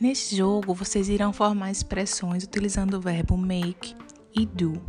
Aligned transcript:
Nesse 0.00 0.36
jogo, 0.36 0.74
vocês 0.74 1.08
irão 1.08 1.32
formar 1.32 1.72
expressões 1.72 2.44
utilizando 2.44 2.94
o 2.94 3.00
verbo 3.00 3.36
make 3.36 3.96
e 4.32 4.46
do. 4.46 4.80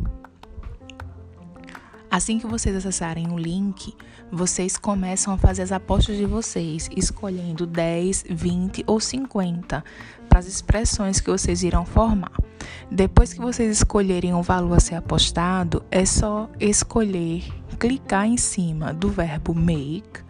Assim 2.10 2.38
que 2.38 2.46
vocês 2.46 2.76
acessarem 2.76 3.32
o 3.32 3.38
link, 3.38 3.96
vocês 4.30 4.76
começam 4.76 5.34
a 5.34 5.38
fazer 5.38 5.62
as 5.62 5.72
apostas 5.72 6.16
de 6.16 6.24
vocês, 6.24 6.88
escolhendo 6.94 7.66
10, 7.66 8.26
20 8.28 8.84
ou 8.86 9.00
50 9.00 9.84
para 10.28 10.38
as 10.38 10.46
expressões 10.46 11.20
que 11.20 11.30
vocês 11.30 11.62
irão 11.62 11.84
formar. 11.84 12.45
Depois 12.90 13.32
que 13.32 13.40
vocês 13.40 13.78
escolherem 13.78 14.32
o 14.34 14.42
valor 14.42 14.76
a 14.76 14.80
ser 14.80 14.94
apostado, 14.94 15.84
é 15.90 16.04
só 16.04 16.48
escolher, 16.60 17.44
clicar 17.78 18.26
em 18.26 18.36
cima 18.36 18.94
do 18.94 19.08
verbo 19.08 19.54
make 19.54 20.20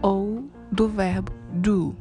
ou 0.00 0.44
do 0.70 0.88
verbo 0.88 1.32
do. 1.52 1.94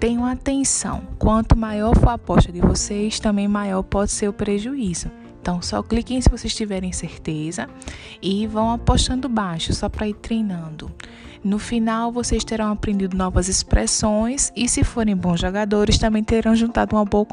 Tenham 0.00 0.24
atenção, 0.24 1.02
quanto 1.18 1.56
maior 1.56 1.96
for 1.96 2.10
a 2.10 2.14
aposta 2.14 2.52
de 2.52 2.60
vocês, 2.60 3.18
também 3.18 3.48
maior 3.48 3.82
pode 3.82 4.10
ser 4.10 4.28
o 4.28 4.32
prejuízo. 4.32 5.10
Então, 5.40 5.62
só 5.62 5.82
cliquem 5.82 6.20
se 6.20 6.28
vocês 6.28 6.54
tiverem 6.54 6.92
certeza 6.92 7.68
e 8.20 8.46
vão 8.46 8.70
apostando 8.70 9.28
baixo, 9.28 9.72
só 9.72 9.88
para 9.88 10.08
ir 10.08 10.14
treinando. 10.14 10.90
No 11.42 11.58
final, 11.58 12.10
vocês 12.10 12.44
terão 12.44 12.72
aprendido 12.72 13.16
novas 13.16 13.48
expressões 13.48 14.52
e, 14.56 14.68
se 14.68 14.82
forem 14.82 15.16
bons 15.16 15.40
jogadores, 15.40 15.98
também 15.98 16.24
terão 16.24 16.54
juntado 16.54 16.96
uma 16.96 17.04
boa, 17.04 17.26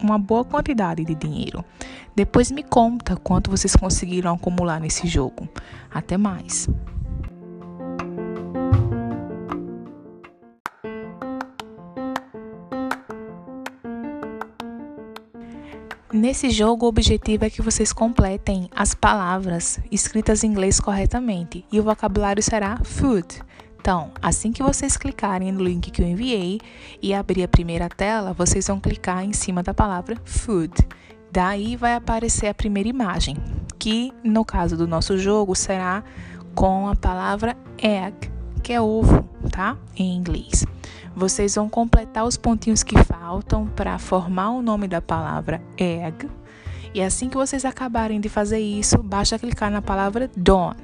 uma 0.00 0.18
boa 0.18 0.44
quantidade 0.44 1.04
de 1.04 1.14
dinheiro. 1.14 1.64
Depois 2.14 2.50
me 2.50 2.62
conta 2.62 3.16
quanto 3.16 3.50
vocês 3.50 3.74
conseguiram 3.74 4.34
acumular 4.34 4.80
nesse 4.80 5.06
jogo. 5.06 5.48
Até 5.92 6.16
mais! 6.16 6.68
Nesse 16.12 16.50
jogo, 16.50 16.86
o 16.86 16.88
objetivo 16.88 17.44
é 17.44 17.50
que 17.50 17.62
vocês 17.62 17.92
completem 17.92 18.68
as 18.74 18.94
palavras 18.94 19.78
escritas 19.92 20.42
em 20.42 20.48
inglês 20.48 20.80
corretamente 20.80 21.64
e 21.70 21.78
o 21.78 21.84
vocabulário 21.84 22.42
será 22.42 22.78
food. 22.82 23.40
Então, 23.80 24.10
assim 24.20 24.50
que 24.50 24.60
vocês 24.60 24.96
clicarem 24.96 25.52
no 25.52 25.62
link 25.62 25.88
que 25.88 26.02
eu 26.02 26.06
enviei 26.06 26.60
e 27.00 27.14
abrir 27.14 27.44
a 27.44 27.48
primeira 27.48 27.88
tela, 27.88 28.32
vocês 28.32 28.66
vão 28.66 28.80
clicar 28.80 29.24
em 29.24 29.32
cima 29.32 29.62
da 29.62 29.72
palavra 29.72 30.16
food. 30.24 30.74
Daí 31.30 31.76
vai 31.76 31.94
aparecer 31.94 32.48
a 32.48 32.54
primeira 32.54 32.88
imagem, 32.88 33.36
que 33.78 34.12
no 34.24 34.44
caso 34.44 34.76
do 34.76 34.88
nosso 34.88 35.16
jogo 35.16 35.54
será 35.54 36.02
com 36.56 36.88
a 36.88 36.96
palavra 36.96 37.56
egg, 37.80 38.28
que 38.64 38.72
é 38.72 38.80
ovo, 38.80 39.22
tá? 39.52 39.78
Em 39.96 40.16
inglês. 40.16 40.66
Vocês 41.14 41.54
vão 41.54 41.68
completar 41.68 42.24
os 42.24 42.36
pontinhos 42.36 42.82
que 42.82 42.96
faltam 43.04 43.66
para 43.66 43.98
formar 43.98 44.50
o 44.50 44.62
nome 44.62 44.86
da 44.88 45.00
palavra 45.00 45.62
egg. 45.76 46.28
E 46.92 47.00
assim 47.00 47.28
que 47.28 47.36
vocês 47.36 47.64
acabarem 47.64 48.20
de 48.20 48.28
fazer 48.28 48.58
isso, 48.58 49.00
basta 49.00 49.38
clicar 49.38 49.70
na 49.70 49.80
palavra 49.80 50.28
dawn. 50.36 50.74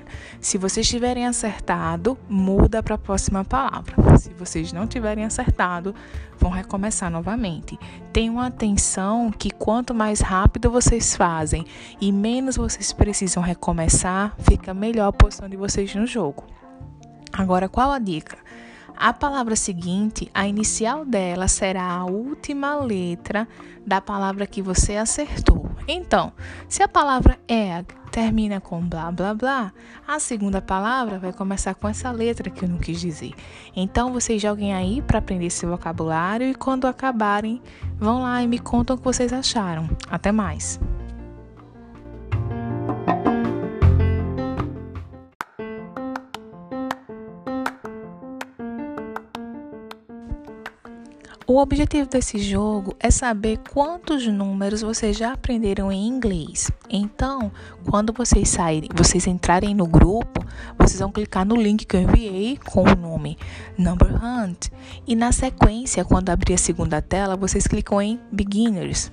Se 0.41 0.57
vocês 0.57 0.89
tiverem 0.89 1.27
acertado, 1.27 2.17
muda 2.29 2.81
para 2.81 2.95
a 2.95 2.99
próxima 2.99 3.45
palavra. 3.45 3.97
Se 4.17 4.31
vocês 4.31 4.73
não 4.73 4.87
tiverem 4.87 5.25
acertado, 5.25 5.93
vão 6.39 6.51
recomeçar 6.51 7.11
novamente. 7.11 7.77
Tenham 8.13 8.39
atenção 8.39 9.33
que 9.33 9.51
quanto 9.51 9.93
mais 9.93 10.21
rápido 10.21 10.71
vocês 10.71 11.17
fazem 11.17 11.67
e 12.01 12.13
menos 12.13 12.57
vocês 12.57 12.93
precisam 12.93 13.43
recomeçar, 13.43 14.37
fica 14.39 14.73
melhor 14.73 15.09
a 15.09 15.13
posição 15.13 15.49
de 15.49 15.57
vocês 15.57 15.93
no 15.93 16.07
jogo. 16.07 16.45
Agora, 17.33 17.69
qual 17.69 17.91
a 17.91 17.99
dica? 17.99 18.39
A 18.97 19.13
palavra 19.13 19.55
seguinte, 19.55 20.31
a 20.33 20.49
inicial 20.49 21.05
dela 21.05 21.49
será 21.49 21.85
a 21.85 22.07
última 22.07 22.75
letra 22.77 23.47
da 23.87 24.01
palavra 24.01 24.47
que 24.47 24.63
você 24.63 24.97
acertou. 24.97 25.71
Então, 25.87 26.33
se 26.67 26.83
a 26.83 26.89
palavra 26.89 27.39
egg 27.47 27.87
termina 28.11 28.59
com 28.59 28.81
blá 28.81 29.13
blá 29.13 29.35
blá, 29.35 29.73
a 30.09 30.19
segunda 30.19 30.63
palavra 30.63 31.19
vai 31.19 31.33
começar 31.33 31.75
com 31.75 31.87
essa 31.87 32.11
letra 32.11 32.49
que 32.49 32.65
eu 32.65 32.69
não 32.69 32.79
quis 32.79 32.99
dizer. 32.99 33.35
Então, 33.77 34.13
vocês 34.15 34.41
joguem 34.41 34.75
aí 34.75 35.03
para 35.03 35.19
aprender 35.19 35.47
esse 35.47 35.67
vocabulário 35.67 36.49
e 36.49 36.55
quando 36.55 36.87
acabarem, 36.87 37.63
vão 37.99 38.23
lá 38.23 38.43
e 38.43 38.49
me 38.49 38.59
contam 38.59 38.97
o 38.97 38.99
que 38.99 39.05
vocês 39.05 39.31
acharam. 39.33 39.89
Até 40.11 40.33
mais! 40.33 40.81
O 51.57 51.59
objetivo 51.59 52.07
desse 52.07 52.39
jogo 52.39 52.95
é 53.01 53.11
saber 53.11 53.59
quantos 53.73 54.27
números 54.27 54.83
vocês 54.83 55.17
já 55.17 55.33
aprenderam 55.33 55.91
em 55.91 56.07
inglês. 56.07 56.71
Então, 56.91 57.51
quando 57.89 58.13
vocês 58.13 58.51
saírem, 58.51 58.91
vocês 58.95 59.27
entrarem 59.27 59.75
no 59.75 59.87
grupo, 59.87 60.45
vocês 60.79 61.01
vão 61.01 61.11
clicar 61.11 61.47
no 61.47 61.57
link 61.57 61.87
que 61.87 61.97
eu 61.97 62.03
enviei 62.03 62.59
com 62.59 62.83
o 62.83 62.95
nome 62.95 63.39
Number 63.79 64.23
Hunt 64.23 64.69
e 65.07 65.17
na 65.17 65.33
sequência, 65.33 66.05
quando 66.05 66.29
abrir 66.29 66.53
a 66.53 66.59
segunda 66.59 67.01
tela, 67.01 67.39
vocês 67.39 67.67
clicam 67.67 68.03
em 68.03 68.21
Beginners. 68.31 69.11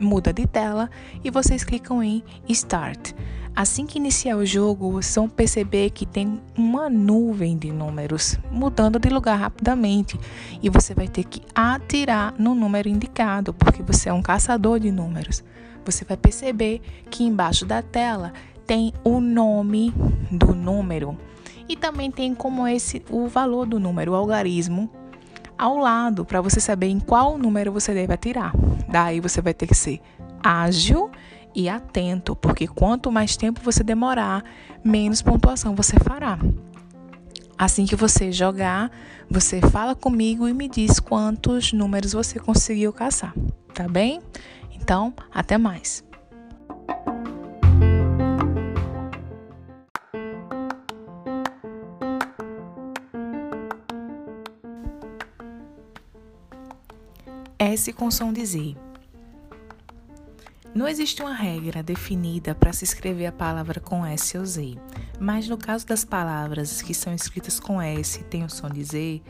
Muda 0.00 0.32
de 0.32 0.48
tela 0.48 0.90
e 1.22 1.30
vocês 1.30 1.62
clicam 1.62 2.02
em 2.02 2.24
Start. 2.48 3.12
Assim 3.58 3.86
que 3.86 3.98
iniciar 3.98 4.36
o 4.36 4.46
jogo, 4.46 5.00
vão 5.16 5.28
perceber 5.28 5.90
que 5.90 6.06
tem 6.06 6.40
uma 6.56 6.88
nuvem 6.88 7.58
de 7.58 7.72
números 7.72 8.38
mudando 8.52 9.00
de 9.00 9.08
lugar 9.08 9.36
rapidamente 9.36 10.16
e 10.62 10.70
você 10.70 10.94
vai 10.94 11.08
ter 11.08 11.24
que 11.24 11.42
atirar 11.52 12.32
no 12.38 12.54
número 12.54 12.88
indicado, 12.88 13.52
porque 13.52 13.82
você 13.82 14.10
é 14.10 14.12
um 14.12 14.22
caçador 14.22 14.78
de 14.78 14.92
números. 14.92 15.42
Você 15.84 16.04
vai 16.04 16.16
perceber 16.16 16.80
que 17.10 17.24
embaixo 17.24 17.66
da 17.66 17.82
tela 17.82 18.32
tem 18.64 18.94
o 19.02 19.18
nome 19.18 19.92
do 20.30 20.54
número 20.54 21.18
e 21.68 21.74
também 21.74 22.12
tem 22.12 22.36
como 22.36 22.64
esse 22.64 23.02
o 23.10 23.26
valor 23.26 23.66
do 23.66 23.80
número, 23.80 24.12
o 24.12 24.14
algarismo 24.14 24.88
ao 25.58 25.78
lado 25.78 26.24
para 26.24 26.40
você 26.40 26.60
saber 26.60 26.86
em 26.86 27.00
qual 27.00 27.36
número 27.36 27.72
você 27.72 27.92
deve 27.92 28.14
atirar. 28.14 28.52
Daí 28.88 29.18
você 29.18 29.42
vai 29.42 29.52
ter 29.52 29.66
que 29.66 29.74
ser 29.74 30.00
ágil 30.40 31.10
e 31.58 31.68
atento, 31.68 32.36
porque 32.36 32.68
quanto 32.68 33.10
mais 33.10 33.36
tempo 33.36 33.60
você 33.60 33.82
demorar, 33.82 34.44
menos 34.84 35.20
pontuação 35.20 35.74
você 35.74 35.98
fará. 35.98 36.38
Assim 37.58 37.84
que 37.84 37.96
você 37.96 38.30
jogar, 38.30 38.92
você 39.28 39.60
fala 39.60 39.96
comigo 39.96 40.46
e 40.46 40.54
me 40.54 40.68
diz 40.68 41.00
quantos 41.00 41.72
números 41.72 42.12
você 42.12 42.38
conseguiu 42.38 42.92
caçar, 42.92 43.34
tá 43.74 43.88
bem? 43.88 44.22
Então, 44.72 45.12
até 45.34 45.58
mais. 45.58 46.04
S 57.58 57.92
com 57.92 58.12
som 58.12 58.32
de 58.32 58.46
Z. 58.46 58.87
Não 60.78 60.86
existe 60.86 61.20
uma 61.20 61.34
regra 61.34 61.82
definida 61.82 62.54
para 62.54 62.72
se 62.72 62.84
escrever 62.84 63.26
a 63.26 63.32
palavra 63.32 63.80
com 63.80 64.06
S 64.06 64.38
ou 64.38 64.46
Z, 64.46 64.78
mas 65.18 65.48
no 65.48 65.58
caso 65.58 65.84
das 65.84 66.04
palavras 66.04 66.80
que 66.80 66.94
são 66.94 67.12
escritas 67.12 67.58
com 67.58 67.82
S 67.82 68.20
e 68.20 68.22
têm 68.22 68.44
o 68.44 68.48
som 68.48 68.70
de 68.70 68.84
Z, 68.84 69.20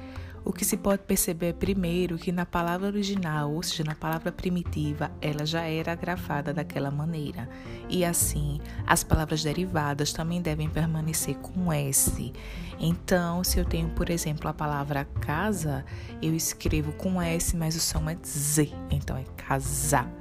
o 0.45 0.53
que 0.53 0.63
se 0.63 0.77
pode 0.77 1.05
perceber 1.05 1.47
é 1.47 1.53
primeiro 1.55 2.19
que 2.19 2.31
na 2.31 2.45
palavra 2.45 2.89
original, 2.89 3.51
ou 3.51 3.63
seja, 3.63 3.83
na 3.83 3.95
palavra 3.95 4.31
primitiva, 4.31 5.11
ela 5.23 5.47
já 5.47 5.63
era 5.63 5.95
grafada 5.95 6.53
daquela 6.53 6.91
maneira. 6.91 7.49
E 7.89 8.05
assim, 8.05 8.61
as 8.87 9.03
palavras 9.03 9.43
derivadas 9.43 10.13
também 10.13 10.43
devem 10.43 10.69
permanecer 10.69 11.35
com 11.37 11.73
S. 11.73 12.31
Então, 12.79 13.43
se 13.43 13.59
eu 13.59 13.65
tenho, 13.65 13.89
por 13.89 14.11
exemplo, 14.11 14.51
a 14.51 14.53
palavra 14.53 15.07
casa, 15.23 15.83
eu 16.21 16.35
escrevo 16.35 16.93
com 16.93 17.23
S, 17.23 17.57
mas 17.57 17.75
o 17.75 17.81
som 17.81 18.07
é 18.11 18.19
Z, 18.23 18.71
então 18.91 19.17
é 19.17 19.25
casar. 19.35 20.18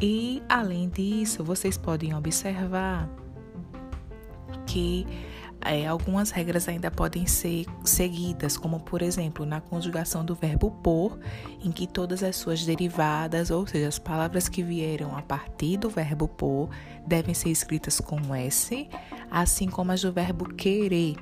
E 0.00 0.42
além 0.48 0.88
disso, 0.88 1.44
vocês 1.44 1.76
podem 1.76 2.14
observar 2.14 3.08
que 4.66 5.06
é, 5.62 5.86
algumas 5.86 6.30
regras 6.30 6.68
ainda 6.68 6.90
podem 6.90 7.26
ser 7.26 7.66
seguidas, 7.84 8.56
como 8.56 8.80
por 8.80 9.02
exemplo 9.02 9.44
na 9.44 9.60
conjugação 9.60 10.24
do 10.24 10.34
verbo 10.34 10.70
por, 10.82 11.18
em 11.62 11.70
que 11.70 11.86
todas 11.86 12.22
as 12.22 12.36
suas 12.36 12.64
derivadas, 12.64 13.50
ou 13.50 13.66
seja, 13.66 13.88
as 13.88 13.98
palavras 13.98 14.48
que 14.48 14.62
vieram 14.62 15.14
a 15.16 15.20
partir 15.20 15.76
do 15.76 15.90
verbo 15.90 16.26
por, 16.26 16.70
devem 17.06 17.34
ser 17.34 17.50
escritas 17.50 18.00
com 18.00 18.34
S, 18.34 18.88
assim 19.30 19.68
como 19.68 19.92
as 19.92 20.00
do 20.00 20.12
verbo 20.12 20.46
querer. 20.54 21.16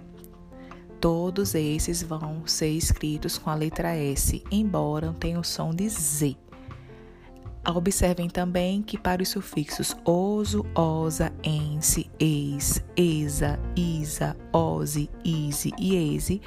Todos 1.01 1.55
esses 1.55 2.03
vão 2.03 2.47
ser 2.47 2.71
escritos 2.71 3.39
com 3.39 3.51
a 3.51 3.55
letra 3.55 3.97
S, 3.97 4.43
embora 4.51 5.13
tenham 5.19 5.41
o 5.41 5.45
som 5.45 5.75
de 5.75 5.89
Z. 5.89 6.48
Observem 7.75 8.31
também 8.31 8.81
que 8.81 8.97
para 8.97 9.23
os 9.23 9.29
sufixos 9.29 9.95
oso, 10.03 10.65
osa, 10.75 11.31
ense, 11.45 12.11
eis, 12.19 12.83
esa, 12.97 13.61
isa, 13.77 14.35
ose, 14.51 15.11
ise 15.23 15.71
e 15.79 16.17
ese, 16.17 16.41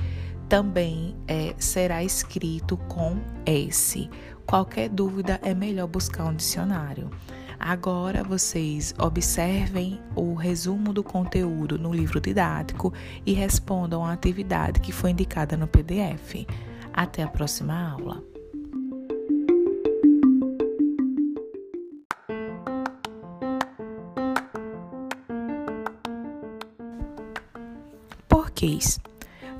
também 0.50 1.16
é, 1.28 1.54
será 1.60 2.04
escrito 2.04 2.76
com 2.76 3.18
S. 3.46 4.10
Qualquer 4.48 4.90
dúvida 4.90 5.40
é 5.44 5.54
melhor 5.54 5.88
buscar 5.88 6.26
um 6.26 6.34
dicionário. 6.34 7.12
Agora 7.60 8.24
vocês 8.24 8.92
observem 8.98 10.02
o 10.16 10.34
resumo 10.34 10.92
do 10.92 11.04
conteúdo 11.04 11.78
no 11.78 11.94
livro 11.94 12.20
didático 12.20 12.92
e 13.24 13.32
respondam 13.34 14.04
a 14.04 14.12
atividade 14.12 14.80
que 14.80 14.92
foi 14.92 15.12
indicada 15.12 15.56
no 15.56 15.68
PDF. 15.68 16.48
Até 16.92 17.22
a 17.22 17.28
próxima 17.28 17.92
aula. 17.92 18.31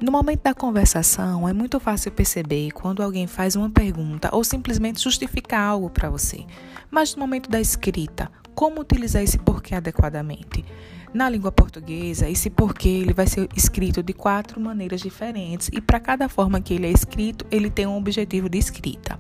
No 0.02 0.12
momento 0.12 0.42
da 0.42 0.54
conversação, 0.54 1.48
é 1.48 1.54
muito 1.54 1.80
fácil 1.80 2.12
perceber 2.12 2.72
quando 2.72 3.04
alguém 3.04 3.28
faz 3.28 3.56
uma 3.56 3.70
pergunta 3.70 4.30
ou 4.32 4.44
simplesmente 4.44 5.02
justificar 5.02 5.62
algo 5.62 5.90
para 5.90 6.10
você. 6.10 6.46
Mas 6.90 7.16
no 7.16 7.22
momento 7.22 7.50
da 7.50 7.62
escrita, 7.62 8.32
como 8.56 8.82
utilizar 8.82 9.22
esse 9.22 9.38
porquê 9.38 9.76
adequadamente? 9.76 10.66
Na 11.14 11.30
língua 11.30 11.52
portuguesa, 11.52 12.30
esse 12.30 12.50
porquê 12.50 12.88
ele 12.88 13.14
vai 13.14 13.28
ser 13.28 13.50
escrito 13.56 14.02
de 14.02 14.14
quatro 14.14 14.62
maneiras 14.62 15.02
diferentes 15.02 15.70
e 15.72 15.82
para 15.82 16.00
cada 16.00 16.30
forma 16.30 16.62
que 16.62 16.74
ele 16.74 16.88
é 16.88 16.92
escrito, 16.92 17.46
ele 17.52 17.70
tem 17.70 17.86
um 17.86 17.98
objetivo 17.98 18.50
de 18.50 18.58
escrita. 18.58 19.20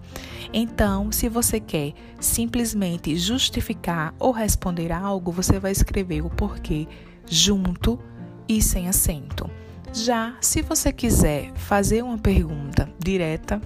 Então, 0.53 1.11
se 1.11 1.27
você 1.27 1.59
quer 1.59 1.93
simplesmente 2.19 3.15
justificar 3.17 4.13
ou 4.17 4.31
responder 4.31 4.91
algo, 4.91 5.31
você 5.31 5.59
vai 5.59 5.71
escrever 5.71 6.23
o 6.23 6.29
porquê 6.29 6.87
junto 7.27 7.99
e 8.47 8.61
sem 8.61 8.87
acento. 8.87 9.49
Já 9.93 10.35
se 10.39 10.61
você 10.61 10.93
quiser 10.93 11.51
fazer 11.53 12.01
uma 12.01 12.17
pergunta 12.17 12.89
direta, 12.97 13.61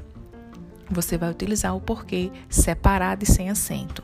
você 0.90 1.20
vai 1.20 1.30
utilizar 1.30 1.76
o 1.76 1.82
porquê 1.82 2.32
separado 2.50 3.24
e 3.24 3.28
sem 3.28 3.48
acento. 3.48 4.04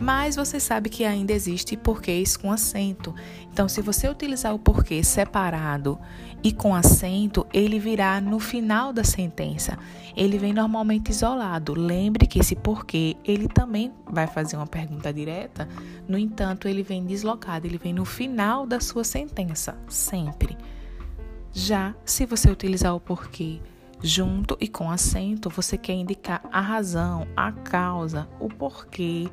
Mas 0.00 0.36
você 0.36 0.58
sabe 0.58 0.88
que 0.88 1.04
ainda 1.04 1.34
existe 1.34 1.76
porquês 1.76 2.34
com 2.34 2.50
acento. 2.50 3.14
Então, 3.52 3.68
se 3.68 3.82
você 3.82 4.08
utilizar 4.08 4.54
o 4.54 4.58
porquê 4.58 5.04
separado 5.04 5.98
e 6.42 6.50
com 6.50 6.74
acento, 6.74 7.46
ele 7.52 7.78
virá 7.78 8.18
no 8.22 8.40
final 8.40 8.94
da 8.94 9.04
sentença. 9.04 9.78
Ele 10.16 10.38
vem 10.38 10.54
normalmente 10.54 11.10
isolado. 11.10 11.74
Lembre 11.74 12.26
que 12.26 12.38
esse 12.38 12.56
porquê, 12.56 13.18
ele 13.22 13.46
também 13.46 13.92
vai 14.06 14.26
fazer 14.26 14.56
uma 14.56 14.66
pergunta 14.66 15.12
direta. 15.12 15.68
No 16.08 16.16
entanto, 16.16 16.66
ele 16.66 16.82
vem 16.82 17.04
deslocado, 17.04 17.66
ele 17.66 17.76
vem 17.76 17.92
no 17.92 18.06
final 18.06 18.66
da 18.66 18.80
sua 18.80 19.04
sentença, 19.04 19.76
sempre. 19.86 20.56
Já 21.52 21.94
se 22.04 22.24
você 22.26 22.50
utilizar 22.50 22.94
o 22.94 23.00
porquê 23.00 23.60
junto 24.02 24.56
e 24.60 24.68
com 24.68 24.90
acento, 24.90 25.50
você 25.50 25.76
quer 25.76 25.94
indicar 25.94 26.42
a 26.50 26.60
razão, 26.60 27.26
a 27.36 27.52
causa, 27.52 28.28
o 28.38 28.48
porquê 28.48 29.28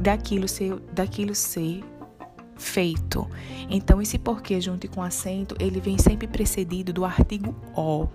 daquilo 0.00 0.48
ser, 0.48 0.78
daquilo 0.92 1.34
ser 1.34 1.84
feito. 2.56 3.28
Então, 3.68 4.00
esse 4.00 4.18
porquê 4.18 4.60
junto 4.60 4.86
e 4.86 4.88
com 4.88 5.02
acento, 5.02 5.54
ele 5.60 5.80
vem 5.80 5.98
sempre 5.98 6.26
precedido 6.26 6.92
do 6.92 7.04
artigo 7.04 7.54
o, 7.76 8.08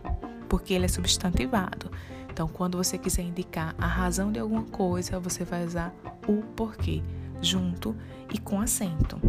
porque 0.48 0.74
ele 0.74 0.86
é 0.86 0.90
substantivado. 0.90 1.92
Então, 2.32 2.48
quando 2.48 2.78
você 2.78 2.98
quiser 2.98 3.24
indicar 3.24 3.76
a 3.78 3.88
razão 3.88 4.32
de 4.32 4.40
alguma 4.40 4.64
coisa, 4.64 5.20
você 5.20 5.44
vai 5.44 5.66
usar 5.66 5.94
o 6.28 6.42
porquê 6.56 7.02
junto 7.42 7.96
e 8.34 8.38
com 8.38 8.62
acento. 8.62 9.20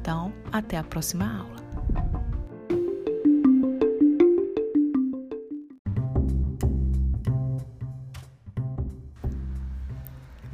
Então, 0.00 0.32
até 0.52 0.78
a 0.78 0.84
próxima 0.84 1.38
aula. 1.38 1.59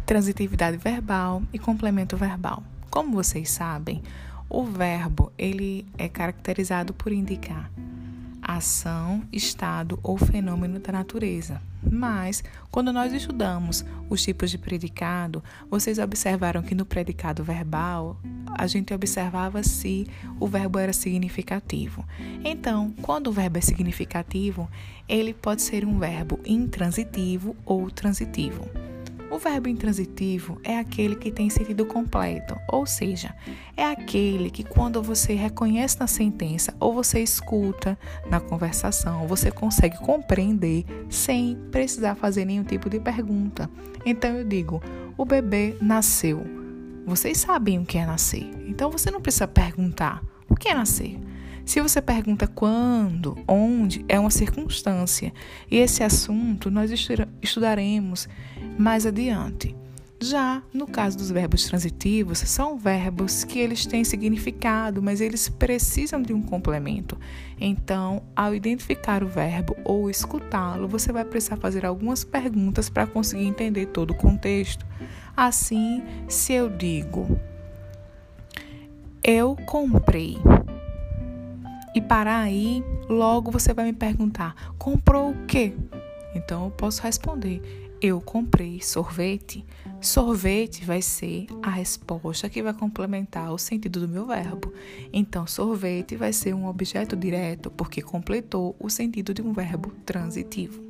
Transitividade 0.07 0.77
verbal 0.77 1.43
e 1.53 1.59
complemento 1.59 2.17
verbal. 2.17 2.63
Como 2.89 3.13
vocês 3.13 3.51
sabem, 3.51 4.03
o 4.49 4.65
verbo 4.65 5.33
ele 5.37 5.85
é 5.99 6.09
caracterizado 6.09 6.95
por 6.95 7.13
indicar 7.13 7.71
ação, 8.47 9.25
estado 9.33 9.99
ou 10.05 10.17
fenômeno 10.17 10.79
da 10.79 10.93
natureza. 10.93 11.61
Mas, 11.83 12.45
quando 12.71 12.93
nós 12.93 13.13
estudamos 13.13 13.85
os 14.09 14.23
tipos 14.23 14.51
de 14.51 14.59
predicado, 14.59 15.43
vocês 15.69 15.99
observaram 15.99 16.63
que 16.63 16.75
no 16.75 16.87
predicado 16.87 17.43
verbal 17.43 18.17
a 18.57 18.67
gente 18.67 18.95
observava 18.95 19.63
se 19.65 20.07
o 20.39 20.47
verbo 20.47 20.79
era 20.79 20.93
significativo. 20.93 22.05
Então, 22.45 22.95
quando 23.03 23.29
o 23.29 23.33
verbo 23.33 23.59
é 23.59 23.61
significativo, 23.61 24.69
ele 25.09 25.35
pode 25.35 25.63
ser 25.63 25.85
um 25.85 25.99
verbo 25.99 26.39
intransitivo 26.45 27.57
ou 27.65 27.91
transitivo. 27.91 28.65
O 29.29 29.39
verbo 29.39 29.69
intransitivo 29.69 30.59
é 30.63 30.79
aquele 30.79 31.17
que 31.17 31.33
tem 31.33 31.51
sentido 31.51 31.85
completo, 31.85 32.57
ou 32.69 32.87
seja, 32.87 33.35
é 33.77 33.85
aquele 33.85 34.51
que 34.51 34.63
quando 34.63 35.03
você 35.03 35.35
reconhece 35.35 35.99
na 35.99 36.07
sentença 36.07 36.73
ou 36.79 36.95
você 36.95 37.21
escuta 37.21 37.99
na 38.31 38.39
conversação, 38.39 39.27
você 39.27 39.51
consegue 39.51 39.99
compreender 39.99 40.85
sem 41.11 41.57
precisar 41.73 42.15
fazer 42.15 42.45
nenhum 42.45 42.63
tipo 42.63 42.89
de 42.89 43.01
pergunta. 43.01 43.69
Então 44.05 44.31
eu 44.31 44.45
digo: 44.45 44.81
o 45.17 45.25
bebê 45.25 45.77
nasceu. 45.81 46.47
Vocês 47.05 47.39
sabem 47.39 47.79
o 47.79 47.85
que 47.85 47.99
é 47.99 48.07
nascer, 48.07 48.49
então 48.67 48.91
você 48.91 49.11
não 49.11 49.21
precisa 49.21 49.49
perguntar 49.49 50.23
o 50.49 50.55
que 50.55 50.69
é 50.69 50.75
nascer. 50.75 51.19
Se 51.67 51.81
você 51.81 52.01
pergunta 52.01 52.47
quando, 52.47 53.37
onde, 53.47 54.05
é 54.09 54.21
uma 54.21 54.31
circunstância. 54.31 55.33
E 55.69 55.77
esse 55.79 56.05
assunto 56.05 56.71
nós 56.71 56.93
estudaremos 57.43 58.29
mais 58.79 59.05
adiante. 59.05 59.75
Já 60.23 60.63
no 60.73 60.87
caso 60.87 61.19
dos 61.19 61.29
verbos 61.29 61.65
transitivos, 61.65 62.39
são 62.39 62.79
verbos 62.79 63.43
que 63.43 63.59
eles 63.59 63.85
têm 63.85 64.05
significado, 64.05 65.03
mas 65.03 65.21
eles 65.21 65.49
precisam 65.49 66.23
de 66.23 66.33
um 66.33 66.41
complemento. 66.41 67.19
Então, 67.61 68.23
ao 68.35 68.55
identificar 68.55 69.25
o 69.25 69.29
verbo 69.29 69.77
ou 69.85 70.09
escutá-lo, 70.09 70.87
você 70.87 71.13
vai 71.13 71.25
precisar 71.25 71.57
fazer 71.57 71.85
algumas 71.85 72.23
perguntas 72.23 72.89
para 72.89 73.09
conseguir 73.09 73.45
entender 73.45 73.87
todo 73.87 74.13
o 74.13 74.17
contexto. 74.17 74.87
Assim, 75.37 76.01
se 76.29 76.53
eu 76.53 76.71
digo 76.71 77.39
eu 79.29 79.57
comprei, 79.67 80.39
e 81.97 82.01
parar 82.01 82.41
aí, 82.41 82.85
logo 83.09 83.51
você 83.51 83.73
vai 83.73 83.87
me 83.87 83.93
perguntar: 83.93 84.55
comprou 84.79 85.31
o 85.31 85.47
quê? 85.47 85.73
Então 86.35 86.67
eu 86.67 86.71
posso 86.71 87.03
responder: 87.03 87.63
eu 88.03 88.21
comprei 88.21 88.83
sorvete. 88.83 89.65
Sorvete 89.99 90.85
vai 90.85 91.01
ser 91.01 91.47
a 91.63 91.71
resposta 91.71 92.51
que 92.51 92.63
vai 92.63 92.75
complementar 92.75 93.51
o 93.51 93.57
sentido 93.57 94.01
do 94.01 94.09
meu 94.09 94.27
verbo. 94.27 94.73
Então, 95.11 95.47
sorvete 95.47 96.17
vai 96.17 96.33
ser 96.33 96.55
um 96.55 96.67
objeto 96.67 97.17
direto 97.17 97.71
porque 97.71 98.03
completou 98.03 98.77
o 98.79 98.91
sentido 98.91 99.33
de 99.33 99.41
um 99.41 99.55
verbo 99.55 99.91
transitivo. 100.05 100.86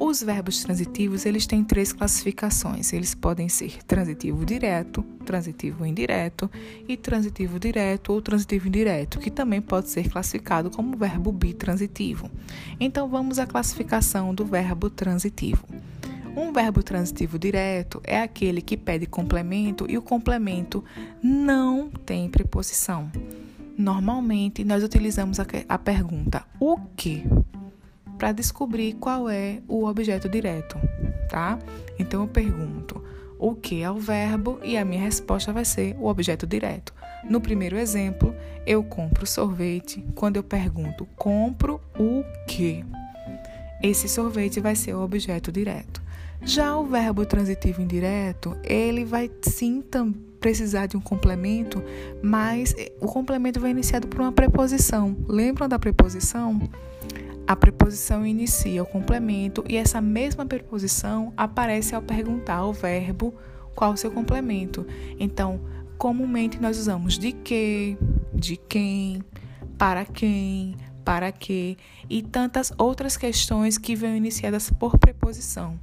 Os 0.00 0.22
verbos 0.22 0.62
transitivos, 0.62 1.26
eles 1.26 1.44
têm 1.44 1.64
três 1.64 1.92
classificações. 1.92 2.92
Eles 2.92 3.16
podem 3.16 3.48
ser 3.48 3.82
transitivo 3.82 4.46
direto, 4.46 5.02
transitivo 5.26 5.84
indireto 5.84 6.48
e 6.86 6.96
transitivo 6.96 7.58
direto 7.58 8.12
ou 8.12 8.22
transitivo 8.22 8.68
indireto, 8.68 9.18
que 9.18 9.28
também 9.28 9.60
pode 9.60 9.88
ser 9.90 10.08
classificado 10.08 10.70
como 10.70 10.96
verbo 10.96 11.32
bitransitivo. 11.32 12.30
Então, 12.78 13.08
vamos 13.08 13.40
à 13.40 13.46
classificação 13.46 14.32
do 14.32 14.44
verbo 14.44 14.88
transitivo. 14.88 15.66
Um 16.36 16.52
verbo 16.52 16.80
transitivo 16.80 17.36
direto 17.36 18.00
é 18.04 18.22
aquele 18.22 18.62
que 18.62 18.76
pede 18.76 19.04
complemento 19.04 19.84
e 19.88 19.98
o 19.98 20.02
complemento 20.02 20.84
não 21.20 21.90
tem 21.90 22.30
preposição. 22.30 23.10
Normalmente, 23.76 24.64
nós 24.64 24.84
utilizamos 24.84 25.38
a, 25.40 25.78
pergunta 25.78 26.44
o 26.60 26.78
que 26.96 27.24
para 28.18 28.32
descobrir 28.32 28.94
qual 28.94 29.30
é 29.30 29.62
o 29.68 29.86
objeto 29.86 30.28
direto, 30.28 30.76
tá? 31.30 31.58
Então 31.98 32.22
eu 32.22 32.28
pergunto 32.28 33.02
o 33.38 33.54
que 33.54 33.82
é 33.82 33.90
o 33.90 33.98
verbo 33.98 34.58
e 34.64 34.76
a 34.76 34.84
minha 34.84 35.00
resposta 35.00 35.52
vai 35.52 35.64
ser 35.64 35.96
o 35.98 36.06
objeto 36.06 36.46
direto. 36.46 36.92
No 37.24 37.40
primeiro 37.40 37.76
exemplo, 37.76 38.34
eu 38.66 38.82
compro 38.82 39.24
sorvete. 39.24 40.04
Quando 40.14 40.36
eu 40.36 40.42
pergunto 40.42 41.06
compro 41.16 41.80
o 41.98 42.24
que? 42.46 42.84
Esse 43.80 44.08
sorvete 44.08 44.60
vai 44.60 44.74
ser 44.74 44.94
o 44.94 45.02
objeto 45.02 45.52
direto. 45.52 46.02
Já 46.42 46.76
o 46.76 46.84
verbo 46.84 47.24
transitivo 47.24 47.80
indireto, 47.80 48.56
ele 48.64 49.04
vai 49.04 49.30
sim 49.42 49.82
precisar 50.40 50.86
de 50.86 50.96
um 50.96 51.00
complemento, 51.00 51.82
mas 52.22 52.74
o 53.00 53.06
complemento 53.06 53.60
vai 53.60 53.70
iniciado 53.70 54.06
por 54.08 54.20
uma 54.20 54.32
preposição. 54.32 55.16
Lembram 55.28 55.68
da 55.68 55.78
preposição? 55.78 56.60
A 57.48 57.56
preposição 57.56 58.26
inicia 58.26 58.82
o 58.82 58.86
complemento 58.86 59.64
e 59.66 59.78
essa 59.78 60.02
mesma 60.02 60.44
preposição 60.44 61.32
aparece 61.34 61.94
ao 61.94 62.02
perguntar 62.02 62.56
ao 62.56 62.74
verbo 62.74 63.32
qual 63.74 63.92
o 63.94 63.96
seu 63.96 64.10
complemento. 64.10 64.86
Então, 65.18 65.58
comumente 65.96 66.60
nós 66.60 66.78
usamos 66.78 67.18
de 67.18 67.32
que, 67.32 67.96
de 68.34 68.58
quem, 68.58 69.22
para 69.78 70.04
quem, 70.04 70.76
para 71.02 71.32
que 71.32 71.78
e 72.10 72.22
tantas 72.22 72.70
outras 72.76 73.16
questões 73.16 73.78
que 73.78 73.96
vêm 73.96 74.18
iniciadas 74.18 74.68
por 74.68 74.98
preposição. 74.98 75.80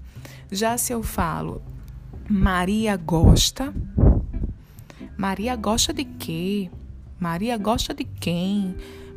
Já 0.51 0.77
se 0.77 0.93
eu 0.93 1.01
falo 1.01 1.63
Maria 2.29 2.95
gosta, 2.95 3.73
Maria 5.17 5.55
gosta 5.55 5.91
de 5.91 6.05
quê? 6.05 6.69
Maria 7.19 7.57
gosta 7.57 7.91
de 7.91 8.03
quem? 8.03 8.75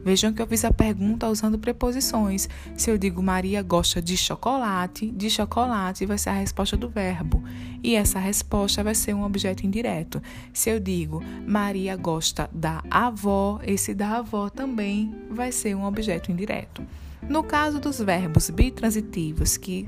Vejam 0.08 0.32
que 0.32 0.40
eu 0.40 0.46
fiz 0.46 0.64
a 0.64 0.72
pergunta 0.72 1.28
usando 1.28 1.58
preposições. 1.58 2.48
Se 2.74 2.90
eu 2.90 2.96
digo 2.96 3.22
Maria 3.22 3.60
gosta 3.60 4.00
de 4.00 4.16
chocolate, 4.16 5.10
de 5.10 5.28
chocolate 5.28 6.06
vai 6.06 6.16
ser 6.16 6.30
a 6.30 6.32
resposta 6.32 6.78
do 6.78 6.88
verbo. 6.88 7.44
E 7.82 7.94
essa 7.94 8.18
resposta 8.18 8.82
vai 8.82 8.94
ser 8.94 9.12
um 9.12 9.22
objeto 9.22 9.66
indireto. 9.66 10.22
Se 10.50 10.70
eu 10.70 10.80
digo 10.80 11.22
Maria 11.46 11.94
gosta 11.94 12.48
da 12.50 12.82
avó, 12.90 13.60
esse 13.62 13.92
da 13.92 14.16
avó 14.16 14.48
também 14.48 15.14
vai 15.30 15.52
ser 15.52 15.74
um 15.74 15.84
objeto 15.84 16.32
indireto. 16.32 16.82
No 17.28 17.42
caso 17.42 17.78
dos 17.78 18.00
verbos 18.00 18.48
bitransitivos 18.48 19.58
que 19.58 19.86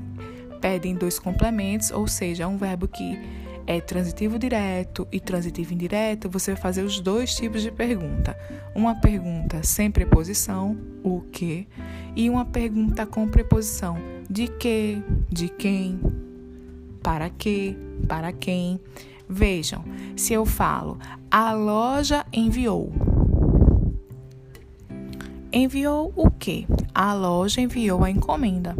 pedem 0.61 0.93
dois 0.93 1.17
complementos, 1.17 1.89
ou 1.89 2.07
seja, 2.07 2.47
um 2.47 2.57
verbo 2.57 2.87
que 2.87 3.17
é 3.65 3.79
transitivo 3.79 4.37
direto 4.37 5.07
e 5.11 5.19
transitivo 5.19 5.73
indireto, 5.73 6.29
você 6.29 6.53
vai 6.53 6.61
fazer 6.61 6.83
os 6.83 6.99
dois 6.99 7.35
tipos 7.35 7.61
de 7.61 7.71
pergunta. 7.71 8.37
Uma 8.75 8.95
pergunta 8.99 9.63
sem 9.63 9.91
preposição, 9.91 10.77
o 11.03 11.21
que, 11.21 11.67
e 12.15 12.29
uma 12.29 12.45
pergunta 12.45 13.05
com 13.05 13.27
preposição, 13.27 13.97
de 14.29 14.47
que, 14.47 15.01
de 15.29 15.49
quem, 15.49 15.99
para 17.01 17.29
que, 17.29 17.77
para 18.07 18.31
quem. 18.31 18.79
Vejam, 19.33 19.85
se 20.17 20.33
eu 20.33 20.45
falo 20.45 20.99
a 21.29 21.53
loja 21.53 22.25
enviou. 22.33 22.91
Enviou 25.53 26.11
o 26.15 26.29
que? 26.29 26.67
A 26.93 27.13
loja 27.13 27.61
enviou 27.61 28.03
a 28.03 28.09
encomenda 28.09 28.75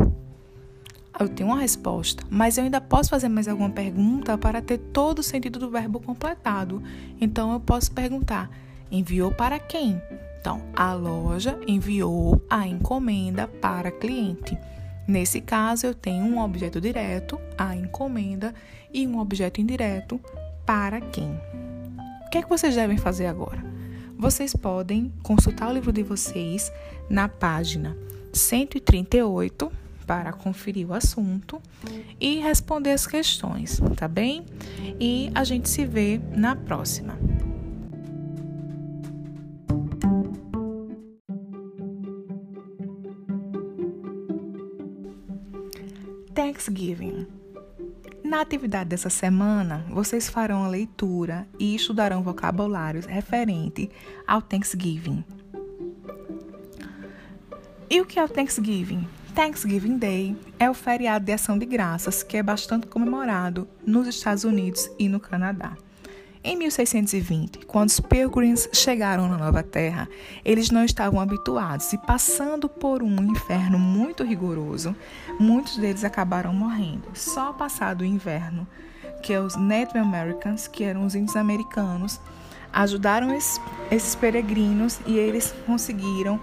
eu 1.21 1.29
tenho 1.29 1.49
uma 1.49 1.59
resposta, 1.59 2.23
mas 2.29 2.57
eu 2.57 2.63
ainda 2.63 2.81
posso 2.81 3.09
fazer 3.09 3.29
mais 3.29 3.47
alguma 3.47 3.69
pergunta 3.69 4.37
para 4.37 4.61
ter 4.61 4.77
todo 4.77 5.19
o 5.19 5.23
sentido 5.23 5.59
do 5.59 5.69
verbo 5.69 5.99
completado. 5.99 6.81
Então 7.19 7.53
eu 7.53 7.59
posso 7.59 7.91
perguntar: 7.91 8.49
enviou 8.91 9.31
para 9.31 9.59
quem? 9.59 10.01
Então, 10.39 10.63
a 10.75 10.93
loja 10.93 11.59
enviou 11.67 12.41
a 12.49 12.67
encomenda 12.67 13.47
para 13.47 13.91
cliente. 13.91 14.57
Nesse 15.07 15.39
caso, 15.39 15.85
eu 15.85 15.93
tenho 15.93 16.23
um 16.23 16.39
objeto 16.39 16.81
direto, 16.81 17.39
a 17.55 17.75
encomenda, 17.75 18.53
e 18.91 19.05
um 19.05 19.19
objeto 19.19 19.61
indireto, 19.61 20.19
para 20.65 20.99
quem. 20.99 21.39
O 22.25 22.29
que 22.31 22.39
é 22.39 22.41
que 22.41 22.49
vocês 22.49 22.73
devem 22.73 22.97
fazer 22.97 23.27
agora? 23.27 23.63
Vocês 24.17 24.55
podem 24.55 25.13
consultar 25.21 25.69
o 25.69 25.73
livro 25.73 25.91
de 25.91 26.01
vocês 26.01 26.71
na 27.07 27.29
página 27.29 27.95
138 28.33 29.80
para 30.05 30.34
conferir 30.34 30.89
o 30.89 30.93
assunto 30.93 31.62
e 32.20 32.39
responder 32.39 32.91
as 32.91 33.08
questões, 33.08 33.79
tá 33.96 34.08
bem? 34.08 34.46
E 35.00 35.31
a 35.34 35.43
gente 35.43 35.70
se 35.70 35.86
vê 35.86 36.20
na 36.36 36.55
próxima. 36.55 37.17
Thanksgiving. 46.34 47.27
Na 48.24 48.41
atividade 48.41 48.89
dessa 48.89 49.10
semana, 49.10 49.86
vocês 49.89 50.29
farão 50.29 50.63
a 50.63 50.67
leitura 50.67 51.46
e 51.60 51.75
estudarão 51.75 52.24
vocabulários 52.24 53.05
referente 53.05 53.91
ao 54.25 54.41
Thanksgiving. 54.41 55.24
E 57.89 58.00
o 58.00 58.05
que 58.05 58.17
é 58.17 58.24
o 58.24 58.29
Thanksgiving? 58.29 59.05
Thanksgiving 59.33 59.97
Day 59.97 60.35
é 60.59 60.69
o 60.69 60.73
feriado 60.73 61.23
de 61.23 61.31
ação 61.31 61.57
de 61.57 61.65
graças 61.65 62.21
que 62.21 62.35
é 62.35 62.43
bastante 62.43 62.88
comemorado 62.88 63.65
nos 63.85 64.05
Estados 64.05 64.43
Unidos 64.43 64.91
e 65.00 65.07
no 65.07 65.21
Canadá. 65.21 65.77
Em 66.43 66.57
1620, 66.57 67.59
quando 67.65 67.89
os 67.89 68.00
Pilgrims 68.01 68.67
chegaram 68.73 69.29
na 69.29 69.38
Nova 69.38 69.63
Terra, 69.63 70.09
eles 70.43 70.69
não 70.69 70.83
estavam 70.83 71.21
habituados 71.21 71.93
e, 71.93 71.97
passando 72.00 72.67
por 72.67 73.01
um 73.01 73.23
inferno 73.23 73.79
muito 73.79 74.23
rigoroso, 74.23 74.93
muitos 75.39 75.77
deles 75.77 76.03
acabaram 76.03 76.53
morrendo. 76.53 77.07
Só 77.13 77.53
passado 77.53 78.01
o 78.01 78.05
inverno, 78.05 78.67
que 79.23 79.38
os 79.38 79.55
Native 79.55 80.00
Americans, 80.00 80.67
que 80.67 80.83
eram 80.83 81.05
os 81.05 81.15
índios 81.15 81.38
americanos, 81.38 82.19
ajudaram 82.73 83.33
esses 83.91 84.15
peregrinos 84.15 85.00
e 85.05 85.17
eles 85.17 85.53
conseguiram 85.65 86.39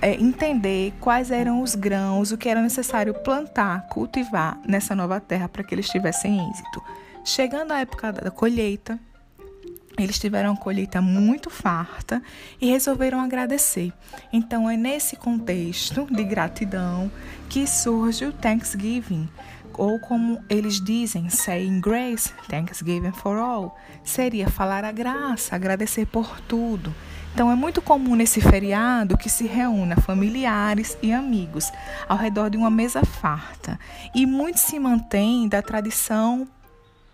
é, 0.00 0.14
entender 0.14 0.92
quais 1.00 1.30
eram 1.30 1.62
os 1.62 1.74
grãos, 1.74 2.32
o 2.32 2.38
que 2.38 2.48
era 2.48 2.60
necessário 2.60 3.14
plantar, 3.14 3.88
cultivar 3.88 4.58
nessa 4.66 4.94
nova 4.94 5.20
terra 5.20 5.48
para 5.48 5.64
que 5.64 5.74
eles 5.74 5.88
tivessem 5.88 6.50
êxito. 6.50 6.82
Chegando 7.24 7.72
à 7.72 7.80
época 7.80 8.12
da 8.12 8.30
colheita, 8.30 8.98
eles 9.98 10.18
tiveram 10.18 10.50
uma 10.50 10.56
colheita 10.56 11.00
muito 11.00 11.48
farta 11.48 12.22
e 12.60 12.70
resolveram 12.70 13.20
agradecer. 13.20 13.92
Então 14.32 14.68
é 14.68 14.76
nesse 14.76 15.16
contexto 15.16 16.06
de 16.10 16.22
gratidão 16.22 17.10
que 17.48 17.66
surge 17.66 18.26
o 18.26 18.32
Thanksgiving, 18.32 19.28
ou 19.76 19.98
como 19.98 20.42
eles 20.48 20.80
dizem, 20.80 21.28
saying 21.28 21.80
grace, 21.80 22.32
Thanksgiving 22.48 23.12
for 23.12 23.36
all, 23.36 23.76
seria 24.02 24.48
falar 24.48 24.84
a 24.84 24.92
graça, 24.92 25.54
agradecer 25.54 26.06
por 26.06 26.40
tudo. 26.42 26.94
Então 27.34 27.52
é 27.52 27.54
muito 27.54 27.82
comum 27.82 28.14
nesse 28.14 28.40
feriado 28.40 29.18
que 29.18 29.28
se 29.28 29.46
reúna 29.46 29.96
familiares 29.96 30.96
e 31.02 31.12
amigos 31.12 31.70
ao 32.08 32.16
redor 32.16 32.48
de 32.48 32.56
uma 32.56 32.70
mesa 32.70 33.04
farta. 33.04 33.78
E 34.14 34.24
muito 34.24 34.58
se 34.58 34.78
mantém 34.78 35.46
da 35.46 35.60
tradição 35.60 36.48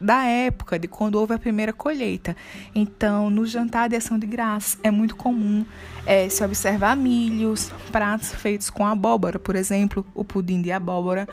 da 0.02 0.24
época, 0.24 0.78
de 0.78 0.88
quando 0.88 1.14
houve 1.14 1.34
a 1.34 1.38
primeira 1.38 1.72
colheita. 1.72 2.36
Então, 2.74 3.30
no 3.30 3.46
jantar 3.46 3.88
de 3.88 3.96
ação 3.96 4.18
de 4.18 4.26
graças, 4.26 4.78
é 4.82 4.90
muito 4.90 5.14
comum 5.14 5.64
é, 6.04 6.28
se 6.28 6.44
observar 6.44 6.96
milhos, 6.96 7.72
pratos 7.92 8.32
feitos 8.34 8.68
com 8.68 8.84
abóbora, 8.84 9.38
por 9.38 9.54
exemplo, 9.54 10.04
o 10.12 10.24
pudim 10.24 10.60
de 10.60 10.72
abóbora, 10.72 11.28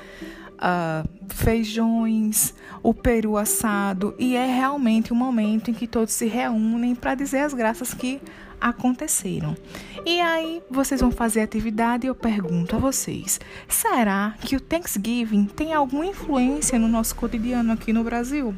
uh, 0.59 1.07
feijões, 1.27 2.53
o 2.83 2.93
peru 2.93 3.37
assado, 3.37 4.13
e 4.19 4.35
é 4.35 4.45
realmente 4.45 5.13
um 5.13 5.17
momento 5.17 5.71
em 5.71 5.73
que 5.73 5.87
todos 5.87 6.13
se 6.13 6.27
reúnem 6.27 6.95
para 6.95 7.15
dizer 7.15 7.39
as 7.39 7.53
graças 7.53 7.93
que 7.93 8.21
aconteceram. 8.59 9.55
E 10.05 10.19
aí 10.19 10.61
vocês 10.69 11.01
vão 11.01 11.11
fazer 11.11 11.41
atividade 11.41 12.05
e 12.05 12.09
eu 12.09 12.15
pergunto 12.15 12.75
a 12.75 12.79
vocês: 12.79 13.39
será 13.67 14.35
que 14.41 14.55
o 14.55 14.59
Thanksgiving 14.59 15.45
tem 15.45 15.73
alguma 15.73 16.05
influência 16.05 16.77
no 16.77 16.87
nosso 16.87 17.15
cotidiano 17.15 17.73
aqui 17.73 17.93
no 17.93 18.03
Brasil? 18.03 18.53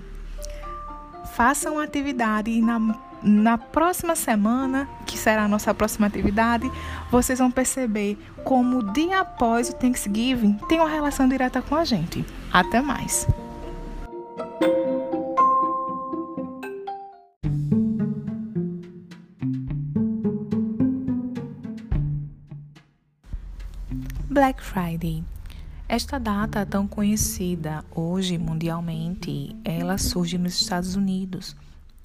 Façam 1.35 1.79
a 1.79 1.83
atividade 1.83 2.51
e 2.51 2.61
na, 2.61 2.79
na 3.23 3.57
próxima 3.57 4.15
semana, 4.15 4.89
será 5.21 5.43
a 5.43 5.47
nossa 5.47 5.73
próxima 5.73 6.07
atividade, 6.07 6.69
vocês 7.09 7.39
vão 7.39 7.51
perceber 7.51 8.17
como 8.43 8.79
o 8.79 8.91
dia 8.91 9.21
após 9.21 9.69
o 9.69 9.73
Thanksgiving 9.73 10.53
tem 10.67 10.79
uma 10.79 10.89
relação 10.89 11.29
direta 11.29 11.61
com 11.61 11.75
a 11.75 11.85
gente. 11.85 12.25
Até 12.51 12.81
mais! 12.81 13.27
Black 24.29 24.63
Friday. 24.63 25.23
Esta 25.87 26.17
data 26.17 26.65
tão 26.65 26.87
conhecida 26.87 27.83
hoje 27.93 28.37
mundialmente, 28.37 29.53
ela 29.63 29.97
surge 29.97 30.37
nos 30.37 30.59
Estados 30.59 30.95
Unidos 30.95 31.55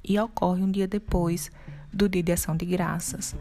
e 0.05 0.19
ocorre 0.19 0.63
um 0.63 0.71
dia 0.71 0.89
depois 0.89 1.53
do 1.97 2.09
Dia 2.09 2.23
de 2.23 2.33
Ação 2.33 2.55
de 2.55 2.67
Graças. 2.67 3.35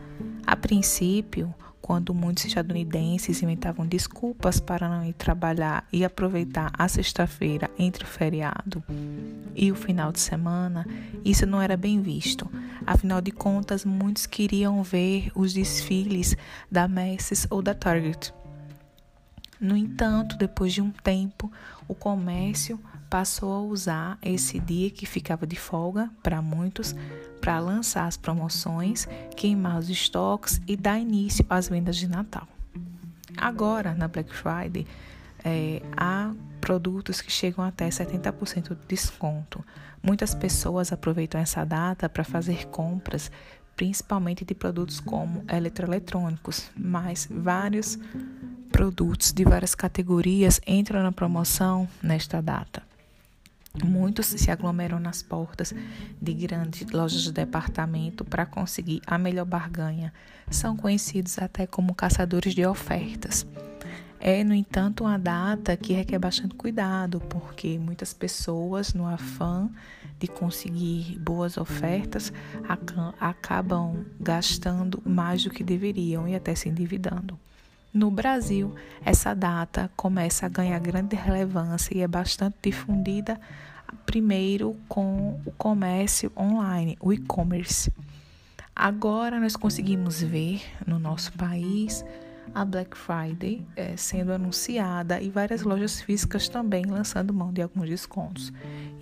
A 0.48 0.56
princípio, 0.56 1.54
quando 1.82 2.14
muitos 2.14 2.46
estadunidenses 2.46 3.44
inventavam 3.44 3.86
desculpas 3.86 4.60
para 4.60 4.90
não 4.90 5.06
ir 5.06 5.14
trabalhar 5.14 5.86
e 5.92 6.04
aproveitar 6.04 6.72
a 6.76 6.88
sexta-feira 6.88 7.70
entre 7.78 8.06
o 8.06 8.08
feriado 8.08 8.84
e 9.54 9.72
o 9.72 9.76
final 9.76 10.12
de 10.12 10.20
semana, 10.20 10.88
isso 11.24 11.46
não 11.46 11.62
era 11.62 11.76
bem 11.76 12.02
visto. 12.02 12.50
Afinal 12.88 13.22
de 13.22 13.32
contas, 13.32 13.84
muitos 13.84 14.26
queriam 14.26 14.82
ver 14.82 15.32
os 15.36 15.54
desfiles 15.54 16.36
da 16.72 16.88
Macy's 16.88 17.46
ou 17.50 17.62
da 17.62 17.76
Target. 17.76 18.34
No 19.60 19.76
entanto, 19.76 20.38
depois 20.38 20.74
de 20.74 20.82
um 20.82 20.92
tempo, 20.92 21.52
o 21.88 21.94
comércio 21.94 22.80
passou 23.16 23.54
a 23.54 23.62
usar 23.62 24.18
esse 24.22 24.60
dia 24.60 24.90
que 24.90 25.06
ficava 25.06 25.48
de 25.48 25.56
folga 25.56 26.12
para 26.22 26.42
muitos 26.42 26.94
para 27.40 27.60
lançar 27.60 28.08
as 28.08 28.18
promoções, 28.18 29.08
queimar 29.38 29.80
os 29.80 29.90
estoques 29.90 30.60
e 30.68 30.76
dar 30.76 31.00
início 31.00 31.46
às 31.50 31.70
vendas 31.70 31.96
de 31.96 32.10
Natal. 32.10 32.46
Agora, 33.38 33.94
na 33.94 34.10
Black 34.10 34.36
Friday, 34.36 34.86
é, 35.46 35.82
há 35.96 36.34
produtos 36.60 37.22
que 37.22 37.32
chegam 37.32 37.64
até 37.64 37.88
70% 37.88 38.76
de 38.76 38.86
desconto. 38.86 39.64
Muitas 40.04 40.36
pessoas 40.36 40.92
aproveitam 40.92 41.40
essa 41.40 41.64
data 41.64 42.10
para 42.10 42.26
fazer 42.26 42.66
compras, 42.68 43.32
principalmente 43.78 44.44
de 44.44 44.54
produtos 44.54 45.00
como 45.00 45.42
eletroeletrônicos, 45.48 46.70
mas 46.76 47.30
vários 47.32 47.98
produtos 48.74 49.32
de 49.32 49.46
várias 49.46 49.74
categorias 49.74 50.60
entram 50.68 51.02
na 51.02 51.14
promoção 51.14 51.88
nesta 52.04 52.42
data. 52.42 52.84
Muitos 53.84 54.28
se 54.28 54.50
aglomeram 54.50 55.00
nas 55.00 55.22
portas 55.22 55.74
de 56.22 56.34
grandes 56.34 56.90
lojas 56.92 57.22
de 57.22 57.32
departamento 57.32 58.24
para 58.24 58.46
conseguir 58.46 59.02
a 59.06 59.18
melhor 59.18 59.46
barganha. 59.46 60.14
São 60.50 60.78
conhecidos 60.78 61.38
até 61.40 61.68
como 61.68 61.94
caçadores 61.94 62.54
de 62.54 62.66
ofertas. 62.66 63.46
É, 64.20 64.44
no 64.44 64.56
entanto, 64.56 65.04
uma 65.04 65.20
data 65.20 65.78
que 65.78 65.94
requer 65.94 66.18
bastante 66.18 66.56
cuidado, 66.56 67.20
porque 67.30 67.78
muitas 67.78 68.12
pessoas, 68.12 68.94
no 68.94 69.06
afã 69.06 69.70
de 70.18 70.28
conseguir 70.28 71.20
boas 71.20 71.58
ofertas, 71.58 72.34
acabam 73.20 74.06
gastando 74.20 75.02
mais 75.06 75.44
do 75.44 75.52
que 75.52 75.64
deveriam 75.64 76.28
e 76.28 76.34
até 76.34 76.56
se 76.56 76.70
endividando. 76.70 77.38
No 77.96 78.12
Brasil, 78.12 78.76
essa 79.06 79.34
data 79.34 79.90
começa 79.96 80.46
a 80.46 80.50
ganhar 80.50 80.78
grande 80.80 81.16
relevância 81.16 81.98
e 81.98 82.02
é 82.02 82.08
bastante 82.10 82.58
difundida 82.62 83.40
primeiro 84.06 84.76
com 84.90 85.40
o 85.46 85.52
comércio 85.54 86.30
online, 86.36 86.98
o 87.00 87.14
e-commerce. 87.14 87.90
Agora 88.76 89.40
nós 89.40 89.56
conseguimos 89.56 90.22
ver 90.22 90.62
no 90.86 91.00
nosso 91.00 91.32
país 91.38 92.04
a 92.54 92.66
Black 92.66 92.98
Friday 92.98 93.66
é, 93.78 93.96
sendo 93.96 94.34
anunciada 94.34 95.22
e 95.22 95.30
várias 95.30 95.62
lojas 95.62 96.02
físicas 96.02 96.50
também 96.50 96.84
lançando 96.84 97.34
mão 97.34 97.54
de 97.54 97.62
alguns 97.62 97.88
descontos. 97.88 98.52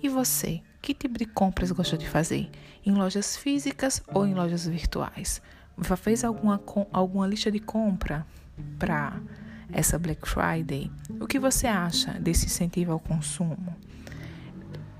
E 0.00 0.08
você, 0.08 0.62
que 0.80 0.94
tipo 0.94 1.18
de 1.18 1.26
compras 1.26 1.72
gosta 1.72 1.98
de 1.98 2.08
fazer? 2.08 2.48
Em 2.86 2.92
lojas 2.92 3.36
físicas 3.36 4.00
ou 4.14 4.24
em 4.24 4.34
lojas 4.34 4.68
virtuais? 4.68 5.42
Já 5.82 5.96
fez 5.96 6.22
alguma, 6.22 6.62
alguma 6.92 7.26
lista 7.26 7.50
de 7.50 7.58
compra 7.58 8.24
para 8.78 9.20
essa 9.72 9.98
Black 9.98 10.28
Friday? 10.28 10.90
O 11.20 11.26
que 11.26 11.38
você 11.38 11.66
acha 11.66 12.12
desse 12.12 12.46
incentivo 12.46 12.92
ao 12.92 13.00
consumo? 13.00 13.74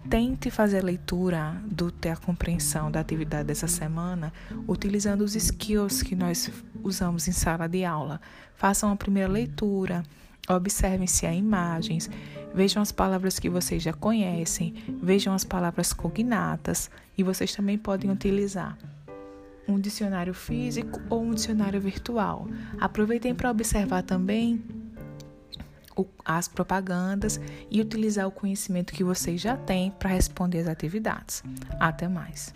Tente 0.08 0.50
fazer 0.50 0.80
a 0.80 0.84
leitura 0.84 1.56
do 1.64 1.90
ter 1.90 2.10
a 2.10 2.16
compreensão 2.16 2.90
da 2.90 3.00
atividade 3.00 3.48
dessa 3.48 3.66
semana 3.66 4.32
utilizando 4.68 5.22
os 5.22 5.34
skills 5.34 6.02
que 6.02 6.14
nós 6.14 6.50
usamos 6.82 7.26
em 7.26 7.32
sala 7.32 7.66
de 7.66 7.84
aula. 7.84 8.20
Façam 8.54 8.92
a 8.92 8.96
primeira 8.96 9.32
leitura, 9.32 10.02
observem 10.48 11.06
se 11.06 11.24
há 11.26 11.32
imagens, 11.32 12.10
vejam 12.54 12.82
as 12.82 12.92
palavras 12.92 13.38
que 13.38 13.48
vocês 13.48 13.82
já 13.82 13.94
conhecem, 13.94 14.74
vejam 15.02 15.32
as 15.32 15.42
palavras 15.42 15.92
cognatas 15.92 16.90
e 17.16 17.22
vocês 17.22 17.54
também 17.54 17.78
podem 17.78 18.10
utilizar 18.10 18.76
um 19.68 19.78
dicionário 19.78 20.34
físico 20.34 21.00
ou 21.08 21.22
um 21.22 21.34
dicionário 21.34 21.80
virtual. 21.80 22.46
Aproveitem 22.80 23.34
para 23.34 23.50
observar 23.50 24.02
também 24.02 24.62
as 26.24 26.48
propagandas 26.48 27.40
e 27.70 27.80
utilizar 27.80 28.26
o 28.26 28.32
conhecimento 28.32 28.92
que 28.92 29.04
vocês 29.04 29.40
já 29.40 29.56
têm 29.56 29.90
para 29.92 30.10
responder 30.10 30.60
às 30.60 30.68
atividades. 30.68 31.42
Até 31.78 32.08
mais! 32.08 32.52